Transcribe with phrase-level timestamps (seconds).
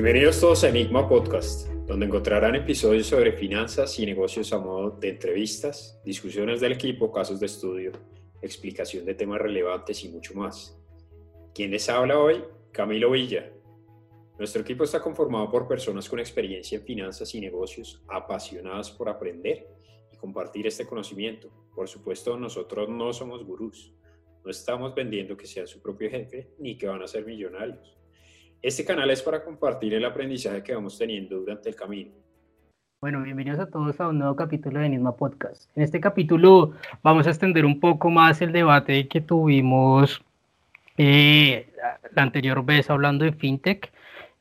[0.00, 5.08] Bienvenidos todos a Enigma Podcast, donde encontrarán episodios sobre finanzas y negocios a modo de
[5.08, 7.90] entrevistas, discusiones del equipo, casos de estudio,
[8.40, 10.80] explicación de temas relevantes y mucho más.
[11.52, 12.44] ¿Quién les habla hoy?
[12.70, 13.50] Camilo Villa.
[14.38, 19.66] Nuestro equipo está conformado por personas con experiencia en finanzas y negocios, apasionadas por aprender
[20.12, 21.50] y compartir este conocimiento.
[21.74, 23.92] Por supuesto, nosotros no somos gurús,
[24.44, 27.97] no estamos vendiendo que sean su propio jefe ni que van a ser millonarios.
[28.60, 32.10] Este canal es para compartir el aprendizaje que vamos teniendo durante el camino.
[33.00, 35.70] Bueno, bienvenidos a todos a un nuevo capítulo de Enigma Podcast.
[35.76, 36.72] En este capítulo
[37.04, 40.20] vamos a extender un poco más el debate que tuvimos
[40.96, 41.68] eh,
[42.16, 43.92] la anterior vez hablando de FinTech.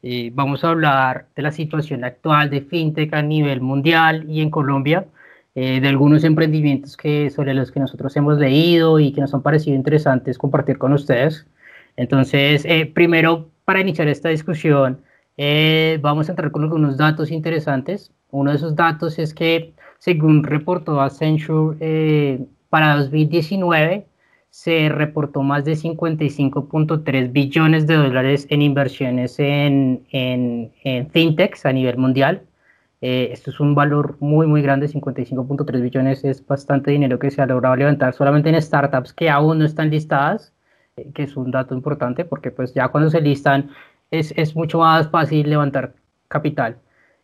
[0.02, 4.50] Eh, vamos a hablar de la situación actual de FinTech a nivel mundial y en
[4.50, 5.06] Colombia,
[5.54, 9.44] eh, de algunos emprendimientos que, sobre los que nosotros hemos leído y que nos han
[9.44, 11.46] parecido interesantes compartir con ustedes.
[11.96, 15.02] Entonces, primero para iniciar esta discusión,
[15.36, 18.14] eh, vamos a entrar con algunos datos interesantes.
[18.32, 24.08] Uno de esos datos es que, según reportó Accenture, eh, para 2019
[24.50, 31.74] se reportó más de 55.3 billones de dólares en inversiones en, en, en fintechs a
[31.74, 32.44] nivel mundial.
[33.02, 37.42] Eh, esto es un valor muy, muy grande, 55.3 billones es bastante dinero que se
[37.42, 40.54] ha logrado levantar solamente en startups que aún no están listadas
[41.14, 43.70] que es un dato importante porque pues ya cuando se listan
[44.12, 45.94] es, es mucho más fácil levantar
[46.28, 46.78] capital.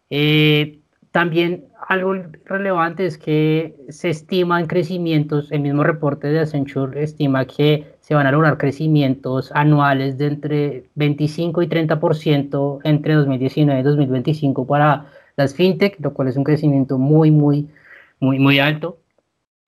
[0.09, 0.79] Eh,
[1.11, 7.95] también algo relevante es que se estiman crecimientos, el mismo reporte de Accenture estima que
[7.99, 14.65] se van a lograr crecimientos anuales de entre 25 y 30% entre 2019 y 2025
[14.65, 17.69] para las fintech, lo cual es un crecimiento muy, muy,
[18.19, 18.97] muy, muy alto.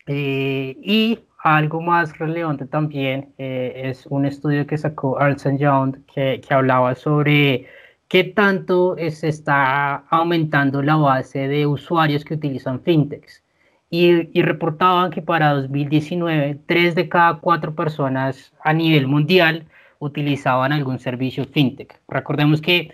[0.07, 6.41] Eh, y algo más relevante también eh, es un estudio que sacó Ernst Young que,
[6.41, 7.67] que hablaba sobre
[8.07, 13.44] qué tanto se está aumentando la base de usuarios que utilizan fintechs.
[13.91, 19.67] Y, y, reportaban que para 2019, tres de cada cuatro personas a nivel mundial
[20.00, 22.01] utilizaban algún servicio fintech.
[22.07, 22.91] Recordemos que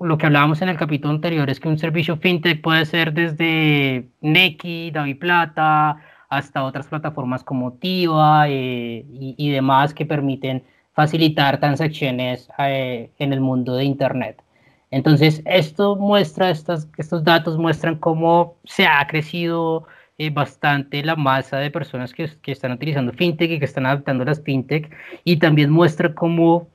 [0.00, 4.08] lo que hablábamos en el capítulo anterior es que un servicio fintech puede ser desde
[4.22, 4.90] Neki,
[5.20, 5.98] Plata
[6.36, 10.62] hasta otras plataformas como Tiva eh, y, demás que permiten
[10.92, 14.42] facilitar transacciones eh, en el mundo de Internet.
[14.90, 19.86] Entonces, esto muestra, estos, estos datos muestran cómo se ha crecido
[20.18, 24.24] eh, bastante la masa de personas que, que, están utilizando fintech y que están adaptando
[24.24, 24.88] las fintech
[25.24, 26.68] y también muestra cómo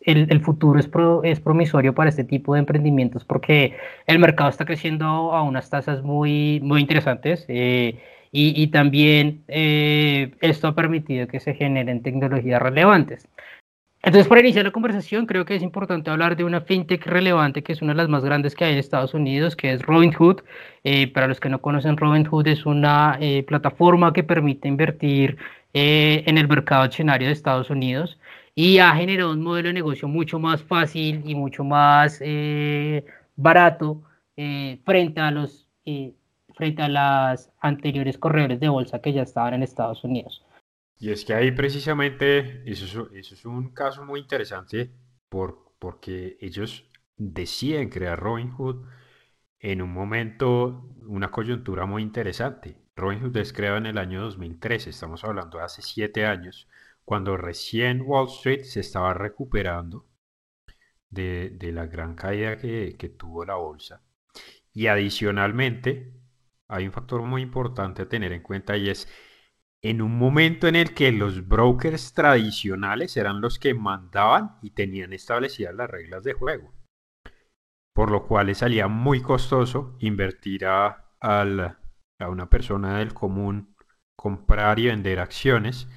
[0.00, 0.90] el, el futuro es,
[1.22, 6.02] es promisorio para este tipo de emprendimientos porque el mercado está creciendo a unas tasas
[6.02, 7.46] muy, muy interesantes.
[8.32, 13.28] Y, también eh, esto ha permitido que se generen tecnologías relevantes.
[14.02, 17.72] Entonces, para iniciar la conversación, creo que es importante hablar de una fintech relevante que
[17.72, 20.42] es una de las más grandes que hay en Estados Unidos, que es Robinhood.
[20.84, 25.36] Eh, para los que no conocen, Robinhood es una eh, plataforma que permite invertir
[25.72, 28.18] en el mercado accionario de Estados Unidos
[28.56, 32.20] y ha generado un modelo de negocio mucho más fácil y mucho más
[33.36, 34.02] barato
[34.84, 35.68] frente a los
[36.60, 40.44] frente a las anteriores corredores de bolsa que ya estaban en Estados Unidos.
[40.98, 44.90] Y es que ahí precisamente eso es, un caso muy interesante
[45.30, 46.84] por, porque ellos
[47.16, 48.86] deciden crear Robinhood
[49.60, 52.76] en un momento, una coyuntura muy interesante.
[52.96, 56.68] Robinhood es creado en el año 2013, estamos hablando de hace siete años,
[57.06, 60.06] cuando recién Wall Street se estaba recuperando
[61.08, 64.02] de, de la gran caída que, que tuvo la bolsa.
[64.74, 66.19] Y adicionalmente,
[66.70, 69.08] hay un factor muy importante a tener en cuenta y es
[69.82, 75.12] en un momento en el que los brokers tradicionales eran los que mandaban y tenían
[75.12, 76.72] establecidas las reglas de juego.
[77.94, 83.74] Por lo cual salía muy costoso invertir a, a una persona del común
[84.16, 85.88] comprar y vender acciones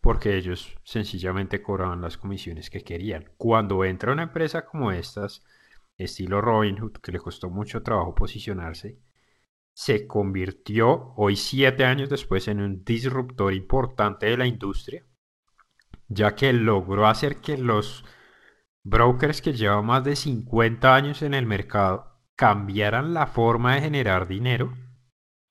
[0.00, 3.28] porque ellos sencillamente cobraban las comisiones que querían.
[3.36, 5.42] Cuando entra una empresa como estas,
[5.98, 8.98] estilo Robinhood, que le costó mucho trabajo posicionarse,
[9.76, 15.04] se convirtió hoy siete años después en un disruptor importante de la industria,
[16.08, 18.02] ya que logró hacer que los
[18.84, 24.26] brokers que llevan más de 50 años en el mercado cambiaran la forma de generar
[24.26, 24.72] dinero,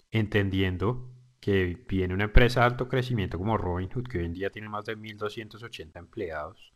[0.09, 4.69] entendiendo que viene una empresa de alto crecimiento como Robinhood, que hoy en día tiene
[4.69, 6.73] más de 1.280 empleados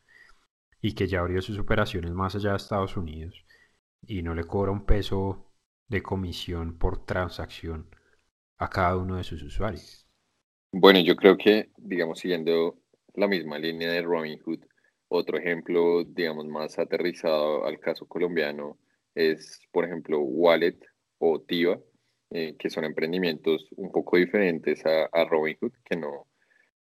[0.81, 3.43] y que ya abrió sus operaciones más allá de Estados Unidos
[4.03, 5.48] y no le cobra un peso
[5.89, 7.89] de comisión por transacción
[8.57, 10.07] a cada uno de sus usuarios.
[10.71, 12.77] Bueno, yo creo que, digamos, siguiendo
[13.15, 14.59] la misma línea de Robinhood,
[15.07, 18.77] otro ejemplo, digamos, más aterrizado al caso colombiano
[19.15, 20.77] es, por ejemplo, Wallet
[21.17, 21.79] o Tiva,
[22.29, 26.27] eh, que son emprendimientos un poco diferentes a, a Robinhood, que no,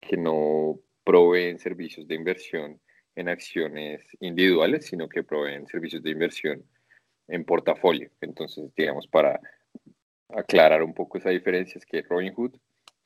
[0.00, 2.80] que no proveen servicios de inversión
[3.16, 6.64] en acciones individuales, sino que proveen servicios de inversión
[7.28, 8.10] en portafolio.
[8.20, 9.40] Entonces, digamos, para
[10.28, 12.56] aclarar un poco esa diferencia, es que Robinhood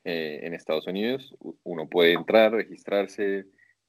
[0.03, 3.45] eh, en Estados Unidos uno puede entrar, registrarse,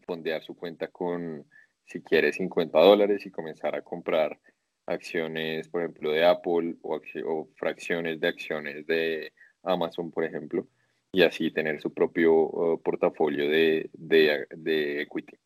[0.06, 1.46] fondear su cuenta con,
[1.84, 4.38] si quiere, 50 dólares y comenzar a comprar
[4.86, 10.66] acciones, por ejemplo, de Apple o, fracciones de acciones de Amazon, por ejemplo,
[11.12, 15.36] y así tener su propio uh, portafolio de, de, de equity.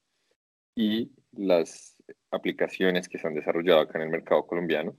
[0.76, 1.93] Y las
[2.30, 4.94] aplicaciones que se han desarrollado acá en el mercado colombiano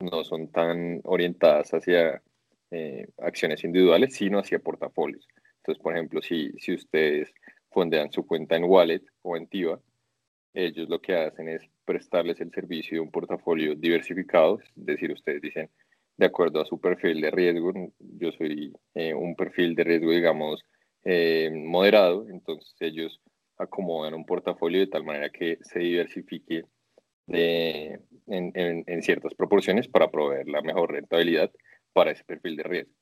[0.00, 2.22] no son tan orientadas hacia
[2.70, 5.26] eh, acciones individuales, sino hacia portafolios.
[5.58, 7.32] Entonces, por ejemplo, si, si ustedes
[7.70, 9.80] fondean su cuenta en Wallet o en Tiva,
[10.54, 15.40] ellos lo que hacen es prestarles el servicio de un portafolio diversificado, es decir, ustedes
[15.42, 15.70] dicen,
[16.16, 20.64] de acuerdo a su perfil de riesgo, yo soy eh, un perfil de riesgo, digamos,
[21.04, 23.20] eh, moderado, entonces ellos
[23.60, 26.64] acomodan un portafolio de tal manera que se diversifique
[27.28, 31.50] en, en, ciertas proporciones para proveer la mejor rentabilidad
[31.92, 32.92] para ese perfil de riesgo.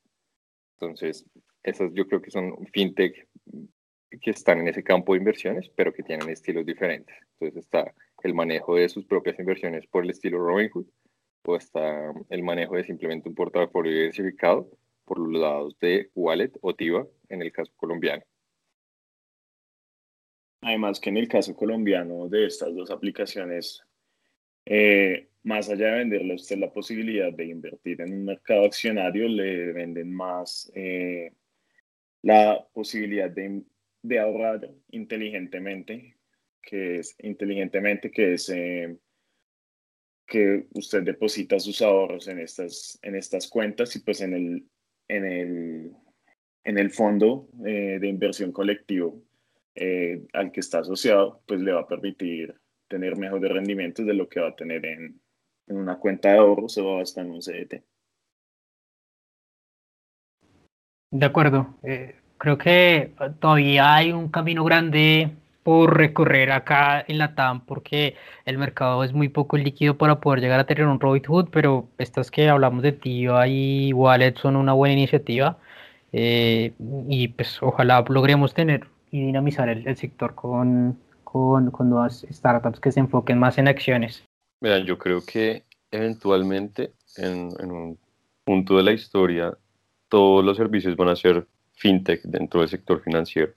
[0.79, 1.25] Entonces,
[1.63, 3.27] esas yo creo que son fintech
[4.21, 7.15] que están en ese campo de inversiones, pero que tienen estilos diferentes.
[7.33, 10.87] Entonces está el manejo de sus propias inversiones por el estilo Robinhood,
[11.45, 14.69] o está el manejo de simplemente un portafolio diversificado
[15.05, 18.23] por los lados de Wallet o TIVA en el caso colombiano.
[20.61, 23.81] Además que en el caso colombiano de estas dos aplicaciones,
[24.65, 29.27] eh, más allá de venderle a usted la posibilidad de invertir en un mercado accionario,
[29.27, 31.31] le venden más eh,
[32.23, 36.17] la posibilidad de, ahorrar inteligentemente,
[36.61, 38.97] que es inteligentemente, que es eh,
[40.27, 44.69] que usted deposita sus ahorros en estas, en estas cuentas y pues en el,
[45.07, 45.91] en el,
[46.65, 49.23] en el fondo de inversión colectivo
[49.75, 52.55] eh, al que está asociado, pues le va a permitir
[52.87, 55.21] tener mejores rendimientos de lo que va a tener en,
[55.67, 57.83] en una cuenta de ahorros o hasta en un CDT.
[61.11, 61.75] De acuerdo.
[61.83, 65.31] Eh, creo que todavía hay un camino grande
[65.63, 70.39] por recorrer acá en la TAM porque el mercado es muy poco líquido para poder
[70.41, 74.73] llegar a tener un Robinhood, pero estas que hablamos de TIVA y Wallet son una
[74.73, 75.57] buena iniciativa
[76.11, 76.73] eh,
[77.07, 82.91] y pues ojalá logremos tener y dinamizar el, sector con, con, con, nuevas startups que
[82.91, 84.23] se enfoquen más en acciones.
[84.61, 87.97] Mira, yo creo que eventualmente en, en un
[88.43, 89.57] punto de la historia
[90.09, 93.53] todos los servicios van a ser fintech dentro del sector financiero.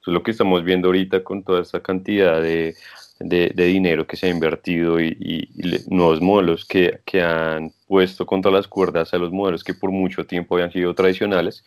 [0.00, 2.74] Eso es lo que estamos viendo ahorita con toda esta cantidad de,
[3.18, 7.72] de, de dinero que se ha invertido y, y, y nuevos modelos que, que, han
[7.86, 11.64] puesto contra las cuerdas a los modelos que por mucho tiempo habían sido tradicionales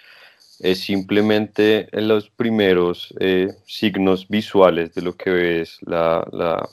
[0.60, 6.68] es simplemente en los primeros eh, signos visuales de lo que es la, la,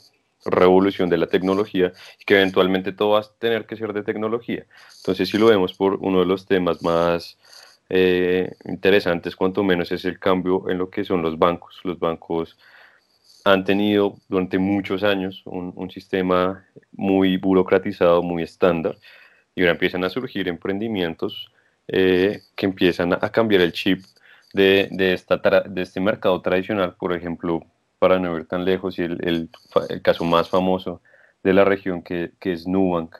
[0.49, 4.65] revolución de la tecnología y que eventualmente todo va a tener que ser de tecnología.
[4.99, 7.37] Entonces, si lo vemos por uno de los temas más
[7.89, 11.81] eh, interesantes, cuanto menos, es el cambio en lo que son los bancos.
[11.83, 12.57] Los bancos
[13.45, 18.97] han tenido durante muchos años un, un sistema muy burocratizado, muy estándar,
[19.55, 21.51] y ahora empiezan a surgir emprendimientos
[21.89, 24.05] eh, que empiezan a cambiar el chip
[24.53, 27.61] de, de, esta de este mercado tradicional, por ejemplo,
[27.99, 29.51] para no ir tan lejos, y el, el,
[29.89, 31.03] el caso más famoso
[31.43, 33.17] de la región que, que es Nubank,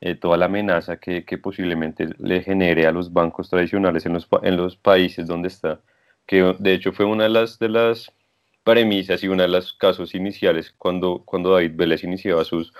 [0.00, 4.28] eh, toda la amenaza que, que, posiblemente le genere a los bancos tradicionales en los,
[4.42, 5.80] en los países donde está,
[6.26, 8.12] que de hecho fue una de las, de las
[8.64, 12.72] premisas y uno de los casos iniciales cuando, cuando David Vélez iniciaba sus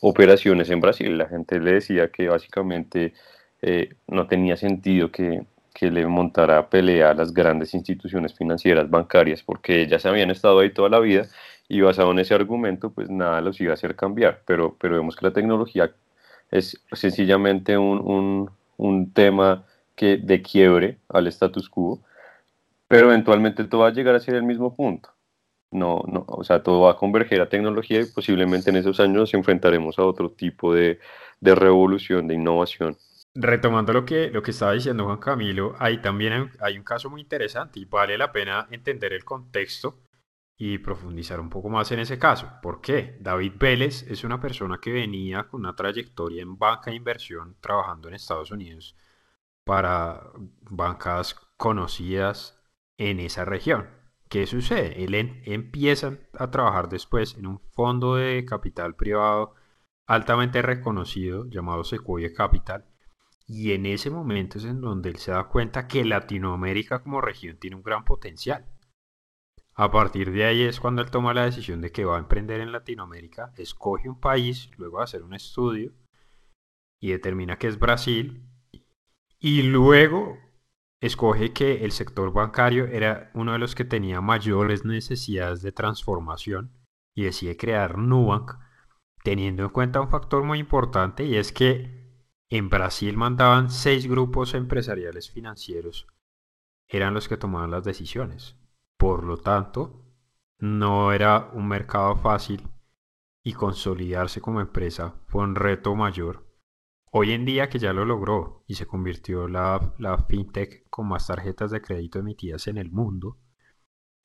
[0.00, 1.16] operaciones en Brasil.
[1.16, 3.14] La gente le decía que básicamente
[3.62, 5.44] eh, no tenía sentido que,
[5.74, 10.72] que, le montara pelea a las grandes instituciones financieras bancarias porque ellas habían estado ahí
[10.72, 11.26] toda la vida
[11.68, 15.16] y basado en ese argumento pues nada los iba a hacer cambiar, pero, pero vemos
[15.16, 15.92] que la tecnología
[16.50, 19.64] es sencillamente un, un, un tema
[19.96, 22.02] que de quiebre al status quo,
[22.88, 25.10] pero eventualmente todo va a llegar a ser el mismo punto.
[25.72, 29.16] No, no, o sea, todo va a converger a tecnología y posiblemente en esos años
[29.16, 31.00] nos enfrentaremos a otro tipo de,
[31.40, 32.96] de revolución, de innovación
[33.36, 37.20] retomando lo que, lo que estaba diciendo Juan Camilo, ahí también hay un caso muy
[37.20, 40.02] interesante y vale la pena entender el contexto
[40.58, 42.50] y profundizar un poco más en ese caso.
[42.62, 43.18] ¿Por qué?
[43.20, 48.08] David Vélez es una persona que venía con una trayectoria en banca de inversión trabajando
[48.08, 48.96] en Estados Unidos
[49.64, 50.22] para
[50.70, 52.58] bancas conocidas
[52.98, 53.88] en esa región.
[54.28, 55.04] ¿Qué sucede?
[55.04, 55.14] Él
[55.44, 59.54] empieza a trabajar después en un fondo de capital privado
[60.06, 62.84] altamente reconocido llamado Sequoia Capital.
[63.46, 67.58] Y en ese momento es en donde él se da cuenta que Latinoamérica como región
[67.58, 68.66] tiene un gran potencial.
[69.74, 72.60] A partir de ahí es cuando él toma la decisión de que va a emprender
[72.60, 75.92] en Latinoamérica, escoge un país, luego hacer un estudio
[76.98, 78.48] y determina que es Brasil
[79.38, 80.38] y luego
[81.00, 86.72] escoge que el sector bancario era uno de los que tenía mayores necesidades de transformación
[87.14, 88.54] y decide crear Nubank
[89.22, 92.05] teniendo en cuenta un factor muy importante y es que
[92.48, 96.06] en Brasil mandaban seis grupos empresariales financieros,
[96.88, 98.56] eran los que tomaban las decisiones.
[98.96, 100.04] Por lo tanto,
[100.58, 102.68] no era un mercado fácil
[103.42, 106.46] y consolidarse como empresa fue un reto mayor.
[107.10, 111.26] Hoy en día que ya lo logró y se convirtió la, la fintech con más
[111.26, 113.38] tarjetas de crédito emitidas en el mundo,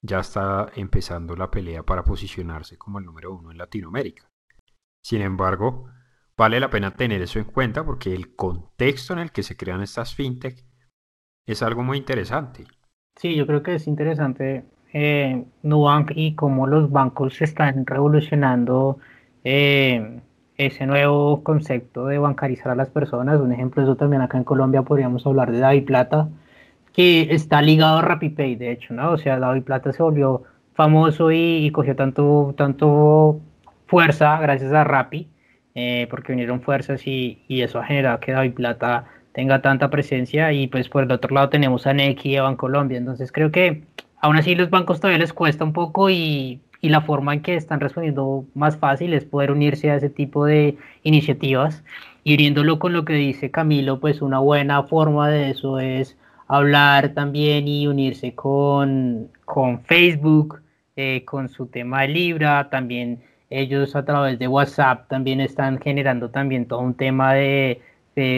[0.02, 4.32] ya está empezando la pelea para posicionarse como el número uno en Latinoamérica.
[5.04, 5.88] Sin embargo,
[6.38, 9.82] vale la pena tener eso en cuenta porque el contexto en el que se crean
[9.82, 10.64] estas fintech
[11.46, 12.66] es algo muy interesante.
[13.16, 18.98] Sí, yo creo que es interesante eh, Nubank y cómo los bancos están revolucionando
[19.44, 20.22] eh,
[20.58, 23.40] ese nuevo concepto de bancarizar a las personas.
[23.40, 26.30] Un ejemplo de eso también acá en Colombia podríamos hablar de David Plata,
[26.94, 29.12] que está ligado a RappiPay, de hecho, ¿no?
[29.12, 33.40] O sea, David Plata se volvió famoso y, cogió tanto, tanto
[33.88, 35.30] fuerza gracias a Rappi,
[35.76, 40.52] eh, porque unieron fuerzas y, y, eso ha generado que David Plata tenga tanta presencia
[40.52, 43.84] y pues por el otro lado tenemos a Nequi y a Bancolombia, entonces creo que
[44.20, 47.56] aún así los bancos todavía les cuesta un poco y, y la forma en que
[47.56, 51.84] están respondiendo más fácil es poder unirse a ese tipo de iniciativas.
[52.24, 57.10] Y uniéndolo con lo que dice Camilo, pues una buena forma de eso es hablar
[57.10, 60.62] también y unirse con, con Facebook,
[60.96, 63.22] eh, con su tema de Libra, también
[63.52, 67.82] ellos a través de WhatsApp también están generando también todo un tema de,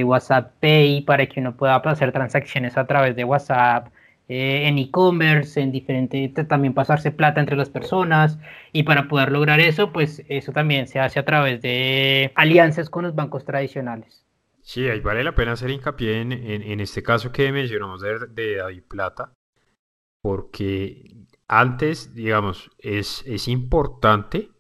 [0.05, 3.87] WhatsApp Pay para que uno pueda hacer transacciones a través de WhatsApp
[4.29, 8.39] eh, en e-commerce, en diferente, también pasarse plata entre las personas
[8.71, 13.03] y para poder lograr eso, pues eso también se hace a través de alianzas con
[13.03, 14.25] los bancos tradicionales.
[14.61, 18.55] Sí, ahí vale la pena hacer hincapié en, en, este caso que mencionamos de, de
[18.55, 19.33] David Plata,
[20.21, 21.17] porque
[21.49, 24.52] antes, digamos, es, es importante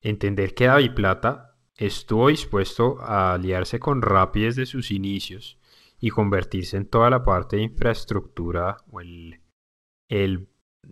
[0.00, 5.58] Entender que David Plata estuvo dispuesto a aliarse con Rappi desde sus inicios
[6.00, 9.40] y convertirse en toda la parte de infraestructura o el,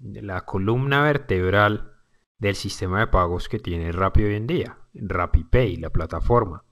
[0.00, 1.92] la columna vertebral
[2.38, 4.78] del sistema de pagos que tiene Rappi hoy en día,
[5.50, 6.64] Pay, la plataforma,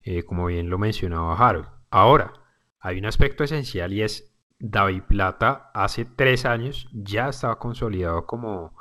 [0.00, 1.68] eh, como bien lo mencionaba Harold.
[1.90, 2.32] Ahora,
[2.80, 8.76] hay un aspecto esencial y es David Plata hace tres años ya estaba consolidado como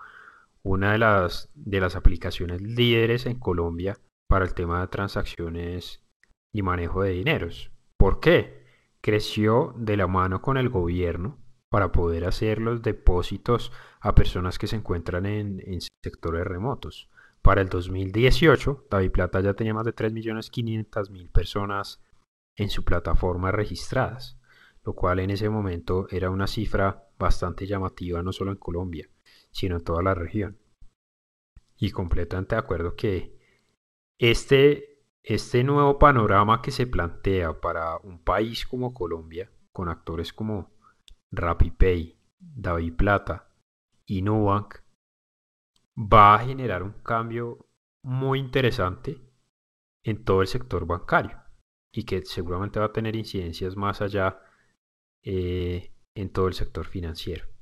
[0.66, 6.02] una de las, de las aplicaciones líderes en Colombia para el tema de transacciones
[6.52, 7.72] y manejo de dineros.
[7.98, 8.66] ¿Por qué?
[9.00, 11.38] Creció de la mano con el gobierno
[11.70, 15.62] para poder hacer los depósitos a personas que se encuentran en,
[16.04, 17.12] sectores remotos.
[17.44, 22.02] Para el 2018, David Plata ya tenía más de 3.500.000 personas
[22.56, 24.40] en su plataforma registradas,
[24.84, 29.08] lo cual en ese momento era una cifra bastante llamativa no solo en Colombia,
[29.56, 30.58] sino toda la región.
[31.78, 33.40] Y completamente de acuerdo que
[34.20, 40.74] este, este nuevo panorama que se plantea para un país como Colombia, con actores como
[41.32, 43.50] RappiPay, David Plata
[44.06, 44.76] y Nubank,
[45.98, 47.66] va a generar un cambio
[48.04, 49.22] muy interesante
[50.04, 51.42] en todo el sector bancario
[51.94, 54.38] y que seguramente va a tener incidencias más allá
[55.24, 57.55] eh, en todo el sector financiero.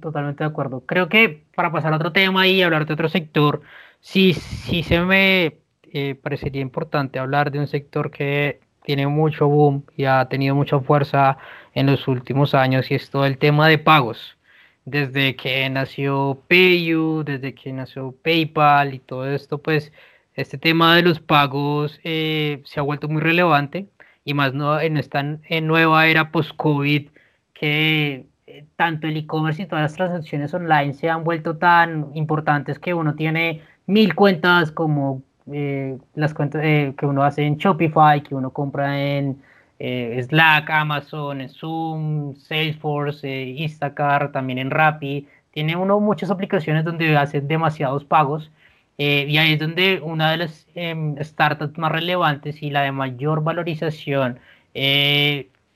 [0.00, 0.80] Totalmente de acuerdo.
[0.86, 3.62] Creo que para pasar a otro tema y hablar de otro sector,
[4.00, 5.58] sí, sí se me
[5.92, 10.80] eh, parecería importante hablar de un sector que tiene mucho boom y ha tenido mucha
[10.80, 11.38] fuerza
[11.74, 14.38] en los últimos años y es todo el tema de pagos.
[14.84, 19.92] Desde que nació PayU, desde que nació PayPal y todo esto, pues
[20.34, 23.88] este tema de los pagos eh, se ha vuelto muy relevante
[24.24, 27.08] y más no, en esta en nueva era post-COVID
[27.54, 32.78] que eh, tanto el e-commerce y todas las transacciones online se han vuelto tan importantes
[32.78, 38.22] que uno tiene mil cuentas como eh, las cuentas eh, que uno hace en Shopify,
[38.22, 39.42] que uno compra en
[39.78, 45.26] Slack, Amazon, Zoom, Salesforce, Instacart, también en Rappi.
[45.50, 48.50] Tiene uno muchas aplicaciones donde hace demasiados pagos.
[48.96, 53.42] y ahí es donde una de las em, startups más relevantes y la de mayor
[53.42, 54.38] valorización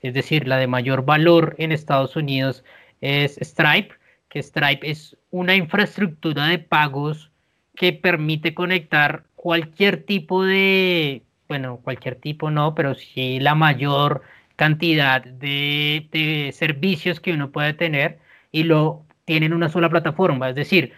[0.01, 2.63] es decir, la de mayor valor en Estados Unidos
[3.01, 3.95] es Stripe,
[4.29, 7.31] que Stripe es una infraestructura de pagos
[7.75, 14.21] que permite conectar cualquier tipo de, bueno, cualquier tipo no, pero sí la mayor
[14.55, 18.19] cantidad de, servicios que uno puede tener
[18.51, 20.49] y lo tienen una sola plataforma.
[20.49, 20.93] Es decir,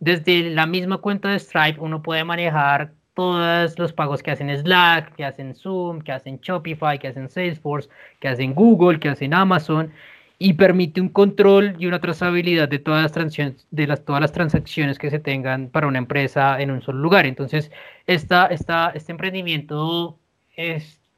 [0.00, 5.14] desde la misma cuenta de Stripe uno puede manejar todos los pagos que hacen Slack,
[5.14, 7.88] que hacen Zoom, que hacen Shopify, que hacen Salesforce,
[8.20, 9.92] que hacen Google, que hacen Amazon
[10.38, 14.32] y permite un control y una trazabilidad de todas las transacciones, de las, todas las
[14.32, 17.26] transacciones que se tengan para una empresa en un solo lugar.
[17.26, 17.70] Entonces,
[18.08, 20.18] esta, este emprendimiento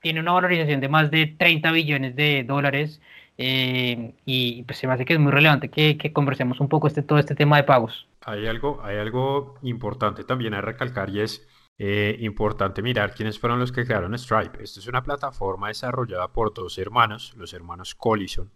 [0.01, 3.01] tiene una valorización de más de 30 billones de dólares
[3.39, 6.87] eh, y pues se me hace que es muy relevante que, que, conversemos un poco
[6.87, 8.07] este, todo este tema de pagos.
[8.27, 11.49] Hay algo, hay algo importante también a recalcar y es
[11.79, 14.63] eh, importante mirar quiénes fueron los que crearon Stripe.
[14.63, 18.53] Esta es una plataforma desarrollada por dos hermanos, los hermanos Collison,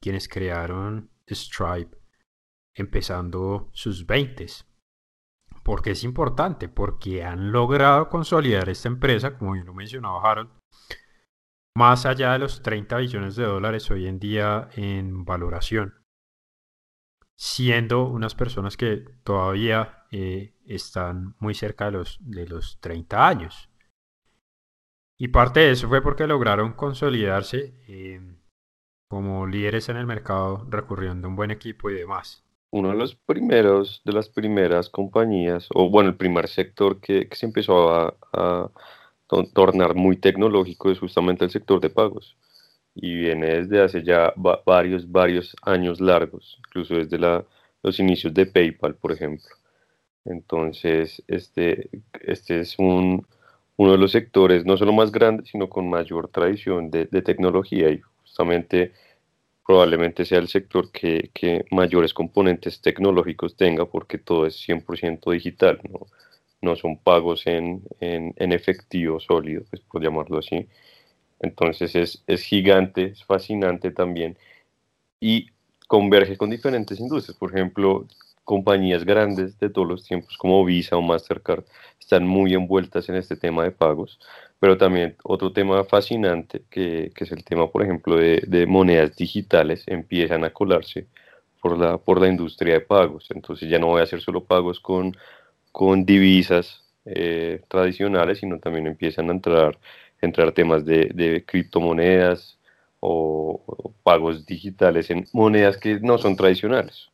[0.00, 1.96] quienes crearon Stripe
[2.74, 4.46] empezando sus 20.
[5.62, 6.68] ¿Por qué es importante?
[6.68, 10.50] Porque han logrado consolidar esta empresa, como bien lo mencionaba Harold,
[11.74, 16.04] más allá de los 30 billones de dólares hoy en día en valoración,
[17.36, 23.68] siendo unas personas que todavía eh, están muy cerca de los, de los 30 años.
[25.18, 27.74] Y parte de eso fue porque lograron consolidarse.
[27.88, 28.20] Eh,
[29.12, 32.42] como líderes en el mercado, recurriendo a un buen equipo y demás.
[32.70, 37.44] Uno de los primeros, de las primeras compañías, o bueno, el primer sector que, se
[37.44, 38.70] empezó a,
[39.52, 42.38] tornar muy tecnológico es justamente el sector de pagos.
[42.94, 44.32] Y viene desde hace ya
[44.64, 47.44] varios, varios años largos, incluso desde la,
[47.82, 49.44] los inicios de PayPal, por ejemplo.
[50.24, 53.26] Entonces, este, este es un,
[53.76, 57.90] uno de los sectores no solo más grandes, sino con mayor tradición de, de tecnología
[57.90, 58.92] y justamente
[59.66, 61.30] probablemente sea el sector que,
[61.70, 66.06] mayores componentes tecnológicos tenga porque todo es 100% digital, ¿no?
[66.60, 70.66] no son pagos en, efectivo sólido, pues, por llamarlo así.
[71.40, 74.36] Entonces es, es gigante, es fascinante también
[75.20, 75.48] y
[75.88, 77.36] converge con diferentes industrias.
[77.36, 78.06] Por ejemplo,
[78.52, 81.64] compañías grandes de todos los tiempos como Visa o Mastercard
[81.98, 84.20] están muy envueltas en este tema de pagos,
[84.60, 89.16] pero también otro tema fascinante que, que es el tema, por ejemplo, de, de, monedas
[89.16, 91.06] digitales empiezan a colarse
[91.62, 93.28] por la, por la industria de pagos.
[93.30, 95.16] Entonces ya no voy a hacer solo pagos con,
[95.72, 99.78] con divisas eh, tradicionales, sino también empiezan a entrar,
[100.20, 102.58] entrar temas de, de criptomonedas
[103.00, 107.12] o, o pagos digitales en monedas que no son tradicionales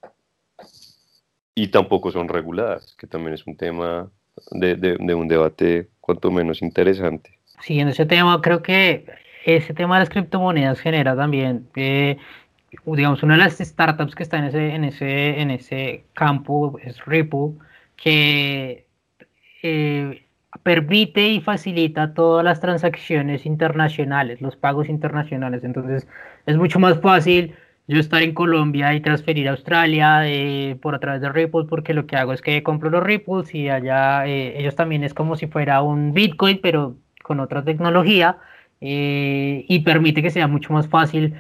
[1.59, 4.09] y tampoco son reguladas, que también es un tema
[4.53, 7.37] de, de, un debate cuanto menos interesante.
[7.67, 9.07] En ese tema creo que
[9.45, 12.17] ese tema de las criptomonedas genera también, eh,
[12.87, 17.05] digamos, una de las startups que está en ese, en ese, en ese campo es
[17.07, 17.55] Ripple,
[17.97, 18.87] que
[19.65, 20.23] eh,
[20.63, 25.65] permite y facilita todas las transacciones internacionales, los pagos internacionales.
[25.65, 26.07] Entonces
[26.47, 27.57] es mucho más fácil
[27.89, 31.95] yo estar en Colombia y transferir a Australia eh, por a través de Ripple, porque
[31.95, 35.37] lo que hago es que compro los Ripples y allá eh, ellos también es como
[35.37, 38.39] si fuera un Bitcoin, pero con otra tecnología
[38.83, 41.35] eh, y permite que sea mucho más fácil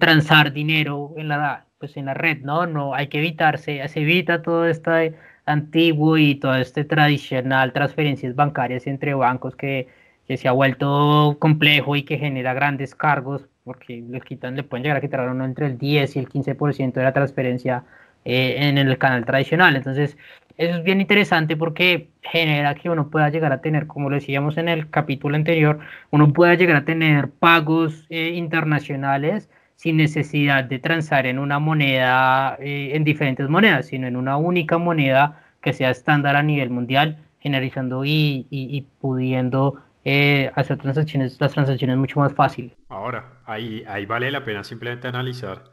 [0.00, 2.66] transar dinero en la, pues en la red, ¿no?
[2.66, 5.14] No hay que evitarse, se evita todo este
[5.46, 9.88] antiguo y todo este tradicional transferencias bancarias entre bancos que,
[10.26, 14.82] que se ha vuelto complejo y que genera grandes cargos porque le quitan, le pueden
[14.82, 17.84] llegar a quitar uno entre el 10 y el 15% de la transferencia
[18.24, 19.76] eh, en el canal tradicional.
[19.76, 20.16] Entonces,
[20.56, 24.56] eso es bien interesante porque genera que uno pueda llegar a tener, como lo decíamos
[24.56, 30.78] en el capítulo anterior, uno pueda llegar a tener pagos eh, internacionales sin necesidad de
[30.78, 35.90] transar en una moneda, eh, en diferentes monedas, sino en una única moneda que sea
[35.90, 42.76] estándar a nivel mundial, generalizando y pudiendo eh, hacer transacciones, las transacciones mucho más fáciles.
[42.88, 45.64] Ahora, ahí, ahí vale la pena simplemente analizar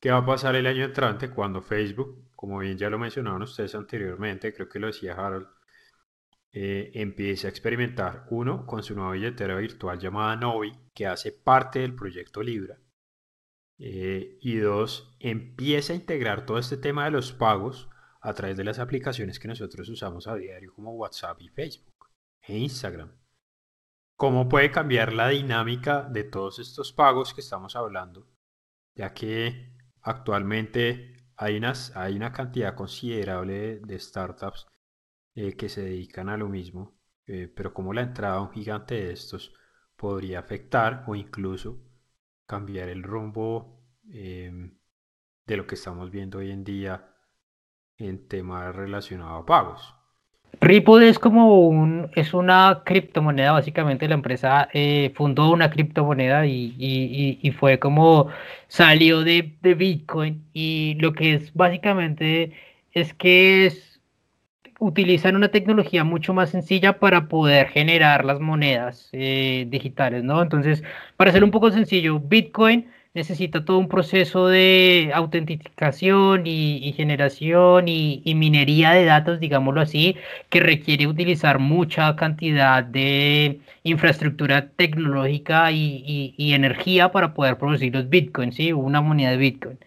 [0.00, 3.74] qué va a pasar el año entrante cuando Facebook, como bien ya lo mencionaron ustedes
[3.74, 5.48] anteriormente, creo que lo decía Harold,
[6.52, 11.80] eh, empiece a experimentar, uno, con su nueva billetera virtual llamada Novi, que hace parte
[11.80, 12.78] del proyecto Libra,
[13.78, 17.88] eh, y dos, empieza a integrar todo este tema de los pagos
[18.20, 22.08] a través de las aplicaciones que nosotros usamos a diario como WhatsApp y Facebook
[22.42, 23.17] e Instagram
[24.18, 28.26] cómo puede cambiar la dinámica de todos estos pagos que estamos hablando,
[28.96, 34.66] ya que actualmente hay, una cantidad considerable de, startups
[35.36, 38.96] eh, que se dedican a lo mismo, eh, pero como la entrada a un gigante
[38.96, 39.54] de estos
[39.94, 41.78] podría afectar o incluso
[42.44, 44.80] cambiar el rumbo em,
[45.46, 47.14] de lo que estamos viendo hoy en día
[47.96, 49.97] en temas relacionados a pagos.
[50.60, 56.74] Ripple es como un, es una criptomoneda, básicamente la empresa eh, fundó una criptomoneda y,
[56.78, 58.28] y, y, fue como
[58.66, 62.52] salió de, de, Bitcoin y lo que es básicamente
[62.92, 64.00] es que es,
[64.80, 70.42] utilizan una tecnología mucho más sencilla para poder generar las monedas eh, digitales, ¿no?
[70.42, 70.82] Entonces,
[71.16, 78.22] para ser un poco sencillo, Bitcoin necesita todo un proceso de autenticación y, generación y,
[78.34, 80.16] minería de datos, digámoslo así,
[80.50, 88.56] que requiere utilizar mucha cantidad de infraestructura tecnológica y, energía para poder producir los bitcoins,
[88.56, 88.72] ¿sí?
[88.72, 89.78] una moneda de bitcoin.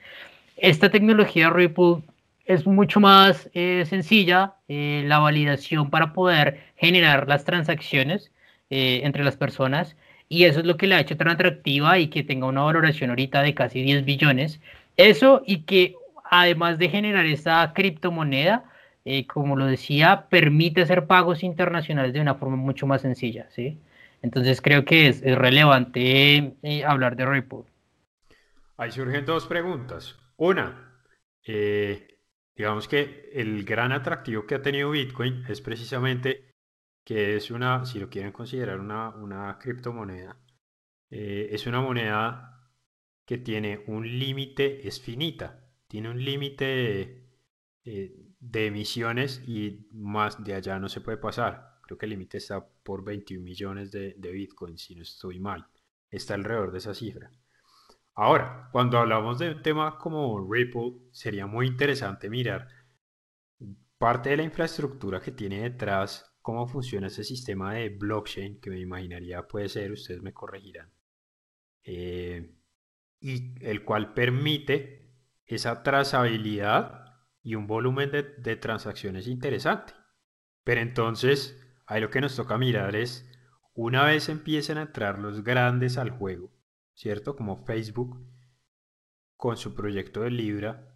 [0.58, 2.04] Esta tecnología Ripple
[2.46, 8.32] es mucho más eh, sencilla, eh, la validación para poder generar las transacciones
[8.70, 9.96] eh, entre las personas
[10.32, 13.10] y eso es lo que la ha hecho tan atractiva y que tenga una valoración
[13.10, 14.62] ahorita de casi 10 billones.
[14.96, 18.64] Eso y que además de generar esta criptomoneda,
[19.04, 23.78] eh, como lo decía, permite hacer pagos internacionales de una forma mucho más sencilla, ¿sí?
[24.22, 27.64] Entonces creo que es, relevante eh, hablar de Ripple.
[28.78, 30.18] Ahí surgen dos preguntas.
[30.38, 30.94] Una,
[31.46, 32.08] eh,
[32.56, 36.51] digamos que el gran atractivo que ha tenido Bitcoin es precisamente
[37.04, 40.38] que es una, si lo quieren considerar una, una criptomoneda,
[41.10, 42.72] eh, es una moneda
[43.26, 47.30] que tiene un límite, es finita, tiene un límite
[47.84, 51.80] eh, de emisiones y más de allá no se puede pasar.
[51.84, 55.68] Creo que el límite está por 21 millones de, de Bitcoin, si no estoy mal.
[56.10, 57.32] Está alrededor de esa cifra.
[58.16, 62.68] Ahora, cuando hablamos de un tema como Ripple, sería muy interesante mirar
[63.98, 68.80] parte de la infraestructura que tiene detrás cómo funciona ese sistema de blockchain, que me
[68.80, 70.92] imaginaría puede ser, ustedes me corregirán,
[71.84, 72.56] eh,
[73.20, 75.14] y el cual permite
[75.46, 77.06] esa trazabilidad
[77.44, 79.94] y un volumen de, de transacciones interesante.
[80.64, 83.28] Pero entonces, ahí lo que nos toca mirar es,
[83.74, 86.52] una vez empiecen a entrar los grandes al juego,
[86.94, 87.36] ¿cierto?
[87.36, 88.20] Como Facebook,
[89.38, 90.91] con su proyecto de Libra,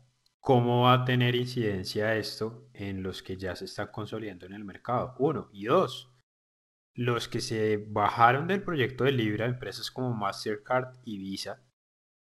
[0.45, 4.63] ¿Cómo va a tener incidencia esto en los que ya se están consolidando en el
[4.63, 5.15] mercado?
[5.17, 5.49] Uno.
[5.51, 6.13] Y dos,
[6.93, 11.63] los que se bajaron del proyecto de Libra, empresas como Mastercard y Visa,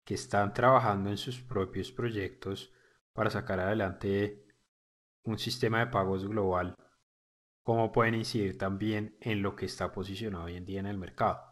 [0.03, 2.73] que están trabajando en sus propios proyectos
[3.13, 4.45] para sacar adelante
[5.23, 6.75] un sistema de pagos global,
[7.63, 11.48] ¿cómo pueden incidir también en lo que está posicionado hoy en día en el mercado?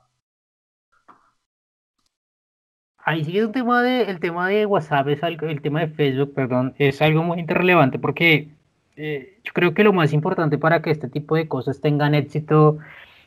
[3.08, 6.34] Ahí sigue un tema de, el tema de WhatsApp, es algo, el tema de Facebook,
[6.34, 8.50] perdón, es algo muy relevante porque
[8.98, 12.80] eh, yo creo que lo más importante para que este tipo de cosas tengan éxito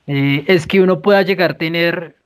[0.07, 2.17] eh, es que uno pueda llegar a tener,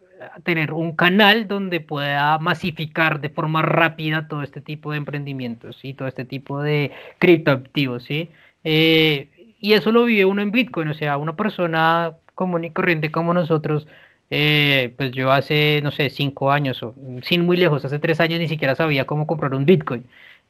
[0.42, 5.94] tener un canal donde pueda masificar de forma rápida todo este tipo de emprendimientos y
[5.94, 8.30] todo este tipo de criptoactivos, ¿sí?
[8.64, 9.28] Eh,
[9.60, 13.32] y eso lo vive uno en Bitcoin, o sea, una persona común y corriente como
[13.32, 13.86] nosotros
[14.36, 18.40] eh, pues yo hace, no sé, cinco años, o sin muy lejos, hace tres años
[18.40, 20.04] ni siquiera sabía cómo comprar un Bitcoin.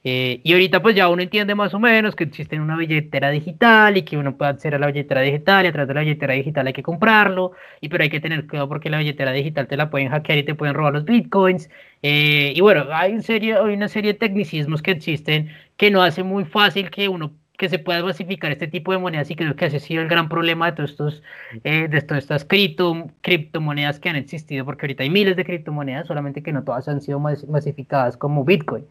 [0.07, 3.97] Eh, y ahorita pues ya uno entiende más o menos que existe una billetera digital
[3.97, 6.35] y que uno puede acceder a la billetera digital y a través de la billetera
[6.35, 9.77] digital hay que comprarlo, y pero hay que tener cuidado porque la billetera digital te
[9.77, 11.69] la pueden hackear y te pueden robar los bitcoins.
[12.03, 16.45] Eh, y bueno, hay, hay una serie de tecnicismos que existen que no hace muy
[16.45, 19.77] fácil que uno que se pueda masificar este tipo de monedas y creo que ese
[19.77, 21.23] ha sido el gran problema de todos estos
[21.63, 26.07] eh, de todas estas cripto, criptomonedas que han existido porque ahorita hay miles de criptomonedas
[26.07, 28.85] solamente que no todas han sido masificadas como Bitcoin.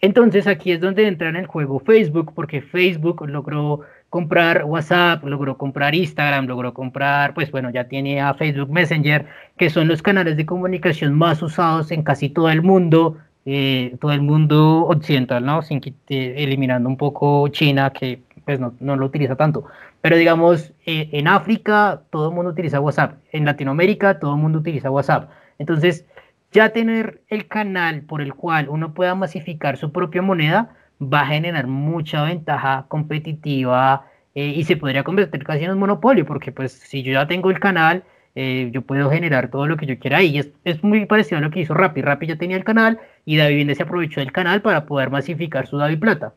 [0.00, 5.58] Entonces aquí es donde entra en el juego Facebook porque Facebook logró comprar WhatsApp logró
[5.58, 9.26] comprar Instagram logró comprar pues bueno ya tiene a Facebook Messenger
[9.58, 13.18] que son los canales de comunicación más usados en casi todo el mundo
[13.50, 15.62] eh, todo el mundo occidental, ¿no?
[15.62, 19.64] Sin eliminando un poco China, que pues no, no lo utiliza tanto.
[20.02, 24.58] Pero digamos, eh, en África todo el mundo utiliza WhatsApp, en Latinoamérica todo el mundo
[24.58, 25.30] utiliza WhatsApp.
[25.58, 26.04] Entonces,
[26.52, 31.26] ya tener el canal por el cual uno pueda masificar su propia moneda va a
[31.28, 36.72] generar mucha ventaja competitiva eh, y se podría convertir casi en un monopolio, porque pues
[36.72, 38.04] si yo ya tengo el canal,
[38.40, 41.40] eh, yo puedo generar todo lo que yo quiera y es, es, muy parecido a
[41.40, 42.02] lo que hizo Rappi.
[42.02, 45.76] Rappi ya tenía el canal y David se aprovechó del canal para poder masificar su
[45.76, 46.34] David Plata.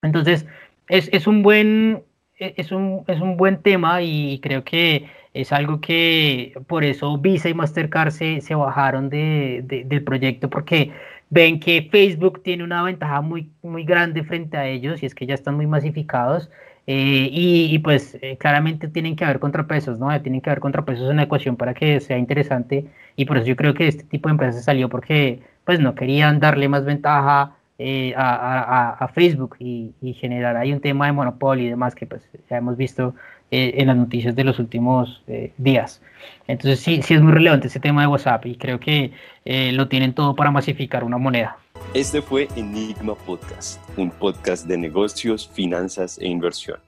[0.00, 0.46] Entonces,
[0.88, 2.04] es, es, un buen,
[2.38, 7.18] e, es, un, es un buen tema y creo que es algo que por eso
[7.18, 10.90] Visa y Mastercard se, se bajaron de, del proyecto porque
[11.28, 15.26] ven que Facebook tiene una ventaja muy, muy grande frente a ellos y es que
[15.26, 16.50] ya están muy masificados
[16.86, 20.08] eh, y, pues eh, claramente tienen que haber contrapesos, ¿no?
[20.20, 23.56] Tienen que haber contrapesos en la ecuación para que sea interesante y por eso yo
[23.56, 28.14] creo que este tipo de empresas salió porque pues no querían darle más ventaja eh,
[28.16, 32.06] a, a, a, Facebook y, y, generar ahí un tema de monopolio y demás que
[32.06, 33.14] pues ya hemos visto
[33.54, 36.00] eh, en las noticias de los últimos eh, días.
[36.48, 39.12] Entonces sí, sí es muy relevante ese tema de WhatsApp y creo que
[39.44, 41.58] eh, lo tienen todo para masificar una moneda.
[41.92, 46.80] Este fue Enigma Podcast, un podcast de negocios, finanzas e inversión.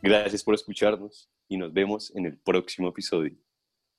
[0.00, 3.34] Gracias por escucharnos y nos vemos en el próximo episodio.